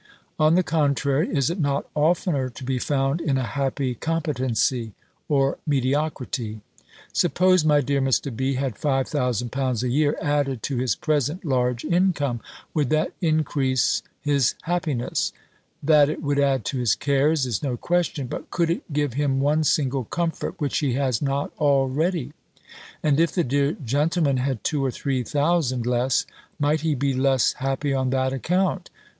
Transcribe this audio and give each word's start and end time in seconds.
On 0.39 0.55
the 0.55 0.63
contrary, 0.63 1.29
is 1.29 1.51
it 1.51 1.59
not 1.59 1.87
oftener 1.93 2.49
to 2.49 2.63
be 2.63 2.79
found 2.79 3.21
in 3.21 3.37
a 3.37 3.43
happy 3.43 3.93
competency 3.93 4.93
or 5.29 5.59
mediocrity? 5.67 6.61
Suppose 7.13 7.63
my 7.63 7.81
dear 7.81 8.01
Mr. 8.01 8.35
B. 8.35 8.55
had 8.55 8.79
five 8.79 9.07
thousand 9.07 9.51
pounds 9.51 9.83
a 9.83 9.89
year 9.91 10.17
added 10.19 10.63
to 10.63 10.77
his 10.77 10.95
present 10.95 11.45
large 11.45 11.85
income, 11.85 12.41
would 12.73 12.89
that 12.89 13.11
increase 13.21 14.01
his 14.23 14.55
happiness? 14.63 15.33
That 15.83 16.09
it 16.09 16.23
would 16.23 16.39
add 16.39 16.65
to 16.65 16.79
his 16.79 16.95
cares, 16.95 17.45
is 17.45 17.61
no 17.61 17.77
question; 17.77 18.25
but 18.25 18.49
could 18.49 18.71
it 18.71 18.91
give 18.91 19.13
him 19.13 19.39
one 19.39 19.63
single 19.63 20.05
comfort 20.05 20.55
which 20.59 20.79
he 20.79 20.93
has 20.93 21.21
not 21.21 21.51
already? 21.59 22.33
And 23.03 23.19
if 23.19 23.33
the 23.33 23.43
dear 23.43 23.73
gentleman 23.73 24.37
had 24.37 24.63
two 24.63 24.83
or 24.83 24.89
three 24.89 25.21
thousand 25.21 25.85
less, 25.85 26.25
might 26.57 26.81
he 26.81 26.95
be 26.95 27.13
less 27.13 27.53
happy 27.53 27.93
on 27.93 28.09
that 28.09 28.33
account? 28.33 28.89